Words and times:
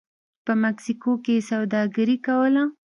په 0.45 0.53
مکسیکو 0.63 1.11
کې 1.23 1.33
یې 1.37 1.45
سوداګري 1.49 2.17
کوله 2.27 2.63